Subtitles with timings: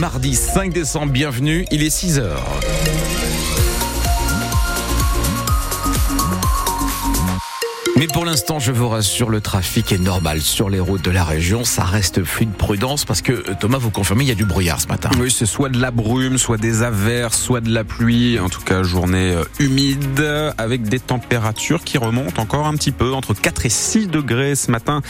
[0.00, 2.20] Mardi 5 décembre, bienvenue, il est 6
[7.98, 11.24] Mais pour l'instant, je vous rassure, le trafic est normal sur les routes de la
[11.24, 11.64] région.
[11.64, 14.80] Ça reste fluide, prudence, parce que euh, Thomas, vous confirmez, il y a du brouillard
[14.80, 15.10] ce matin.
[15.18, 18.38] Oui, c'est soit de la brume, soit des averses, soit de la pluie.
[18.38, 20.24] En tout cas, journée euh, humide
[20.58, 24.70] avec des températures qui remontent encore un petit peu, entre 4 et 6 degrés ce
[24.70, 25.02] matin.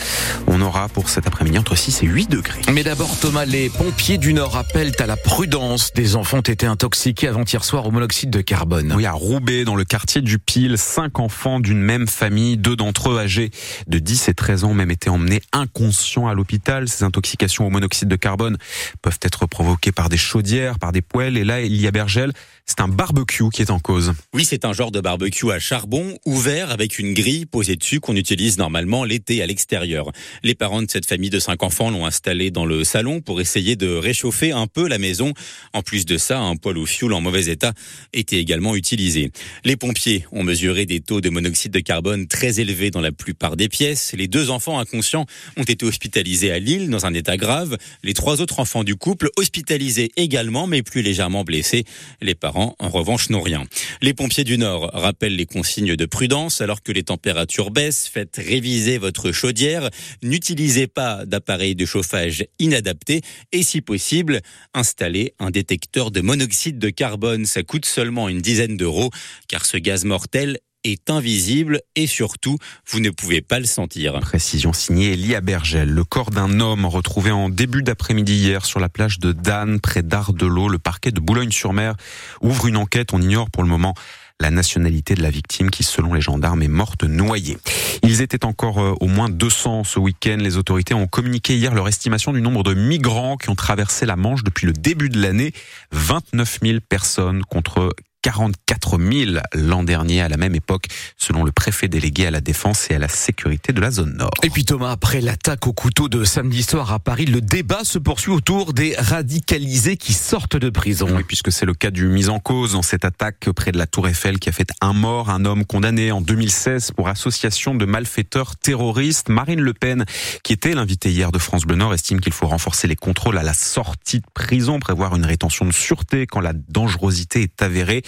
[0.46, 2.62] On aura pour cet après-midi entre 6 et 8 degrés.
[2.72, 5.92] Mais d'abord, Thomas, les pompiers du Nord appellent à la prudence.
[5.92, 8.94] Des enfants ont été intoxiqués avant-hier soir au monoxyde de carbone.
[8.96, 13.10] Oui, à Roubaix, dans le quartier du Pile, cinq enfants d'une même famille, deux d'entre
[13.10, 13.50] eux âgés
[13.86, 16.88] de 10 et 13 ans ont même été emmenés inconscients à l'hôpital.
[16.88, 18.56] Ces intoxications au monoxyde de carbone
[19.02, 21.36] peuvent être provoquées par des chaudières, par des poêles.
[21.36, 22.32] Et là, il y a Bergel,
[22.64, 24.12] c'est un barbecue qui est en cause.
[24.34, 28.16] Oui, c'est un genre de barbecue à charbon, ouvert avec une grille posée dessus qu'on
[28.16, 30.12] utilise normalement l'été à l'extérieur.
[30.42, 33.74] Les parents de cette famille de cinq enfants l'ont installé dans le salon pour essayer
[33.74, 35.32] de réchauffer un peu la maison.
[35.72, 37.72] En plus de ça, un poêle au fioul en mauvais état
[38.12, 39.32] était également utilisé.
[39.64, 43.56] Les pompiers ont mesuré des taux de monoxyde de carbone très élevés dans la plupart
[43.56, 44.12] des pièces.
[44.12, 45.24] Les deux enfants inconscients
[45.56, 47.78] ont été hospitalisés à Lille dans un état grave.
[48.02, 51.84] Les trois autres enfants du couple hospitalisés également, mais plus légèrement blessés.
[52.20, 53.64] Les parents, en revanche, n'ont rien.
[54.02, 58.06] Les pompiers du Nord rappellent les consignes de prudence alors que les températures baissent.
[58.06, 59.88] Faites réviser votre chaudière.
[60.22, 63.22] N'utilisez pas d'appareil de chauffage inadapté
[63.52, 64.40] et si possible,
[64.74, 67.46] installez un détecteur de monoxyde de carbone.
[67.46, 69.10] Ça coûte seulement une dizaine d'euros
[69.48, 74.18] car ce gaz mortel est invisible et surtout, vous ne pouvez pas le sentir.
[74.20, 75.88] Précision signée Elia Bergel.
[75.88, 80.02] Le corps d'un homme retrouvé en début d'après-midi hier sur la plage de Dan, près
[80.02, 80.68] d'Ardelot.
[80.68, 81.94] Le parquet de Boulogne-sur-Mer
[82.42, 83.12] ouvre une enquête.
[83.12, 83.94] On ignore pour le moment
[84.40, 87.58] la nationalité de la victime qui, selon les gendarmes, est morte noyée.
[88.04, 90.36] Ils étaient encore euh, au moins 200 ce week-end.
[90.38, 94.14] Les autorités ont communiqué hier leur estimation du nombre de migrants qui ont traversé la
[94.14, 95.52] Manche depuis le début de l'année.
[95.90, 97.90] 29 000 personnes contre
[98.22, 102.90] 44 000 l'an dernier à la même époque, selon le préfet délégué à la défense
[102.90, 104.30] et à la sécurité de la zone nord.
[104.42, 107.98] Et puis Thomas, après l'attaque au couteau de samedi soir à Paris, le débat se
[107.98, 111.08] poursuit autour des radicalisés qui sortent de prison.
[111.14, 113.86] Oui, puisque c'est le cas du mise en cause dans cette attaque près de la
[113.86, 117.84] Tour Eiffel qui a fait un mort, un homme condamné en 2016 pour association de
[117.84, 119.28] malfaiteurs terroristes.
[119.28, 120.04] Marine Le Pen,
[120.42, 123.42] qui était l'invitée hier de France Bleu Nord, estime qu'il faut renforcer les contrôles à
[123.42, 128.02] la sortie de prison, prévoir une rétention de sûreté quand la dangerosité est avérée.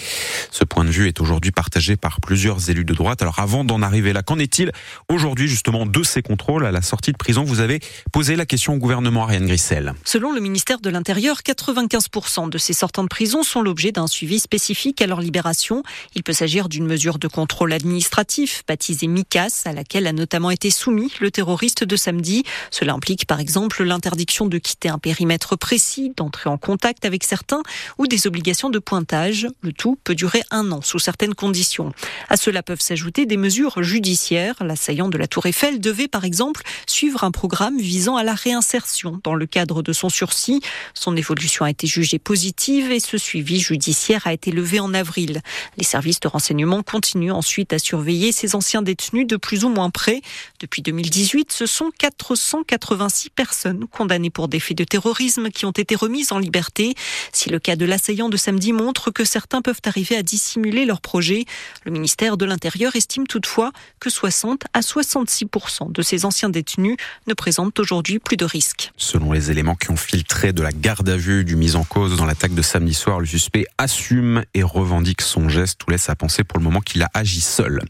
[0.50, 3.22] Ce point de vue est aujourd'hui partagé par plusieurs élus de droite.
[3.22, 4.72] Alors avant d'en arriver là, qu'en est-il
[5.08, 7.44] aujourd'hui justement de ces contrôles à la sortie de prison?
[7.44, 7.80] Vous avez
[8.12, 9.94] posé la question au gouvernement Ariane Grissel.
[10.04, 14.40] Selon le ministère de l'Intérieur, 95% de ces sortants de prison sont l'objet d'un suivi
[14.40, 15.82] spécifique à leur libération.
[16.14, 20.70] Il peut s'agir d'une mesure de contrôle administratif baptisée MICAS, à laquelle a notamment été
[20.70, 22.44] soumis le terroriste de samedi.
[22.70, 27.62] Cela implique par exemple l'interdiction de quitter un périmètre précis, d'entrer en contact avec certains
[27.98, 29.46] ou des obligations de pointage.
[29.62, 31.92] Le tout peut durer un an sous certaines conditions.
[32.28, 34.56] À cela peuvent s'ajouter des mesures judiciaires.
[34.60, 39.20] L'assaillant de la Tour Eiffel devait par exemple suivre un programme visant à la réinsertion
[39.24, 40.60] dans le cadre de son sursis.
[40.94, 45.42] Son évolution a été jugée positive et ce suivi judiciaire a été levé en avril.
[45.76, 49.90] Les services de renseignement continuent ensuite à surveiller ces anciens détenus de plus ou moins
[49.90, 50.20] près.
[50.60, 55.94] Depuis 2018, ce sont 486 personnes condamnées pour des faits de terrorisme qui ont été
[55.94, 56.94] remises en liberté.
[57.32, 61.00] Si le cas de l'assaillant de samedi montre que certains peuvent arriver à dissimuler leur
[61.00, 61.44] projet.
[61.84, 66.96] Le ministère de l'Intérieur estime toutefois que 60 à 66% de ces anciens détenus
[67.26, 68.92] ne présentent aujourd'hui plus de risques.
[68.96, 72.16] Selon les éléments qui ont filtré de la garde à vue du mise en cause
[72.16, 75.78] dans l'attaque de samedi soir, le suspect assume et revendique son geste.
[75.78, 77.82] Tout laisse à penser pour le moment qu'il a agi seul.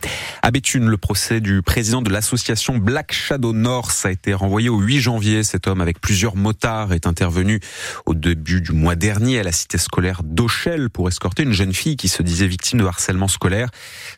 [0.42, 4.78] À Béthune, le procès du président de l'association Black Shadow North a été renvoyé au
[4.78, 5.42] 8 janvier.
[5.42, 7.60] Cet homme avec plusieurs motards est intervenu
[8.06, 11.79] au début du mois dernier à la cité scolaire d'Auchel pour escorter une jeune fille
[11.80, 13.68] qui se disait victime de harcèlement scolaire.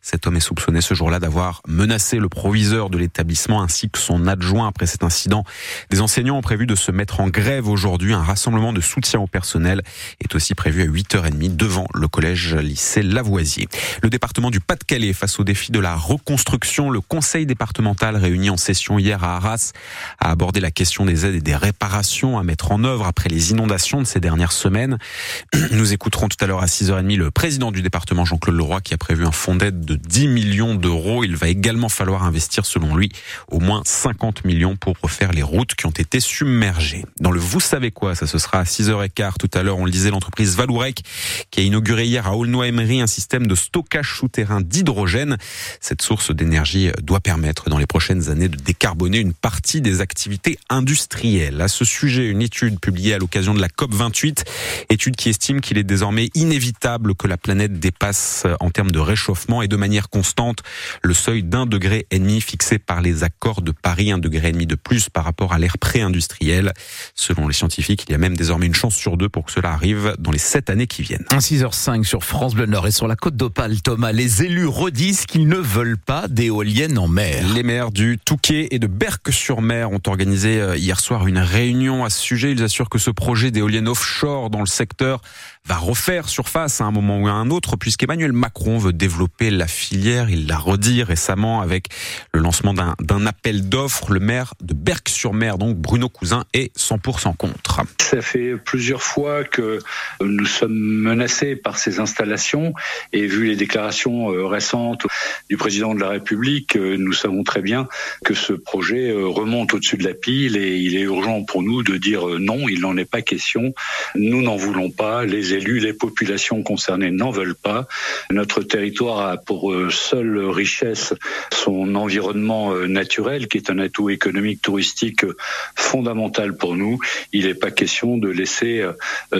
[0.01, 4.27] Cet homme est soupçonné ce jour-là d'avoir menacé le proviseur de l'établissement ainsi que son
[4.27, 5.45] adjoint après cet incident.
[5.91, 8.15] Des enseignants ont prévu de se mettre en grève aujourd'hui.
[8.15, 9.83] Un rassemblement de soutien au personnel
[10.21, 13.69] est aussi prévu à 8h30 devant le collège lycée Lavoisier.
[14.03, 16.91] Le département du Pas-de-Calais face au défi de la reconstruction.
[16.91, 19.73] Le conseil départemental réuni en session hier à Arras
[20.19, 23.53] a abordé la question des aides et des réparations à mettre en œuvre après les
[23.53, 24.99] inondations de ces dernières semaines.
[25.71, 28.95] Nous écouterons tout à l'heure à 6h30 le président président du département Jean-Claude Leroy qui
[28.95, 31.23] a prévu un fonds d'aide de 10 millions d'euros.
[31.23, 33.13] Il va également falloir investir selon lui
[33.51, 37.05] au moins 50 millions pour refaire les routes qui ont été submergées.
[37.21, 39.91] Dans le vous savez quoi, ça ce sera à 6h15 tout à l'heure, on le
[39.91, 41.03] disait l'entreprise Valourec
[41.51, 45.37] qui a inauguré hier à Aulnoy-Emery un système de stockage souterrain d'hydrogène.
[45.83, 50.59] Cette source d'énergie doit permettre dans les prochaines années de décarboner une partie des activités
[50.71, 51.61] industrielles.
[51.61, 54.45] À ce sujet, une étude publiée à l'occasion de la COP 28,
[54.89, 59.63] étude qui estime qu'il est désormais inévitable que la planète dépasse en termes de réchauffement
[59.63, 60.63] et de manière constante
[61.03, 64.53] le seuil d'un degré et demi fixé par les accords de Paris, un degré et
[64.53, 66.73] demi de plus par rapport à l'ère pré-industrielle.
[67.15, 69.73] Selon les scientifiques, il y a même désormais une chance sur deux pour que cela
[69.73, 71.27] arrive dans les sept années qui viennent.
[71.31, 75.49] 6h05 sur France Bleu Nord et sur la côte d'Opale, Thomas, les élus redisent qu'ils
[75.49, 77.45] ne veulent pas d'éoliennes en mer.
[77.55, 82.11] Les maires du Touquet et de Berck-sur-Mer ont organisé euh, hier soir une réunion à
[82.11, 82.53] ce sujet.
[82.53, 85.21] Ils assurent que ce projet d'éoliennes offshore dans le secteur
[85.67, 89.67] va refaire surface à un moment ou à un autre, puisqu'Emmanuel Macron veut développer la
[89.67, 90.31] filière.
[90.31, 91.89] Il l'a redit récemment avec
[92.33, 94.13] le lancement d'un appel d'offres.
[94.13, 97.83] Le maire de Berck-sur-Mer, donc Bruno Cousin, est 100% contre.
[98.01, 99.79] Ça fait plusieurs fois que
[100.21, 102.75] nous sommes menacés par ces installations
[103.13, 105.07] et vu les déclarations euh, récentes
[105.49, 107.89] du président de la République, euh, nous savons très bien
[108.25, 111.83] que ce projet euh, remonte au-dessus de la pile et il est urgent pour nous
[111.83, 113.75] de dire non, il n'en est pas question.
[114.15, 115.25] Nous n'en voulons pas.
[115.25, 117.87] Les élus, les populations concernées n'en veulent pas.
[118.31, 121.15] Notre territoire a pour euh, seule richesse
[121.53, 125.37] son environnement euh, naturel, qui est un atout économique touristique euh,
[125.77, 126.99] fondamental pour nous.
[127.33, 128.85] Il n'est pas question de laisser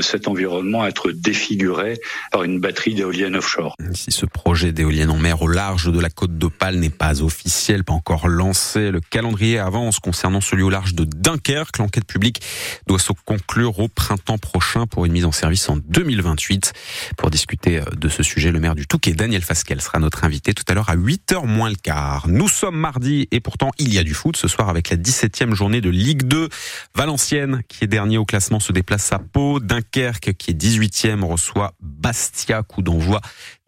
[0.01, 1.99] cet environnement être défiguré
[2.31, 3.77] par une batterie d'éoliennes offshore.
[3.95, 7.85] Si ce projet d'éoliennes en mer au large de la côte d'Opale n'est pas officiel,
[7.85, 11.79] pas encore lancé, le calendrier avance concernant celui au large de Dunkerque.
[11.79, 12.41] L'enquête publique
[12.87, 16.03] doit se conclure au printemps prochain pour une mise en service en 2020.
[16.03, 16.73] 2028.
[17.17, 20.55] Pour discuter euh, de ce sujet, le maire du Touquet, Daniel Fasquel, sera notre invité
[20.55, 22.29] tout à l'heure à 8h moins le quart.
[22.29, 25.55] Nous sommes mardi et pourtant il y a du foot ce soir avec la 17e
[25.55, 26.49] journée de Ligue 2.
[26.95, 29.61] Valenciennes, qui est dernier au classement, se déplace à Pau.
[29.61, 33.21] Dunkerque, qui est 18e, reçoit Bastia, coup d'envoi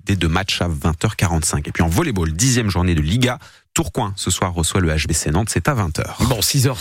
[0.05, 1.69] des deux matchs à 20h45.
[1.69, 3.38] Et puis en volleyball, dixième journée de Liga,
[3.75, 6.29] Tourcoing ce soir reçoit le HBC Nantes, c'est à 20h.
[6.29, 6.70] Bon, 6h.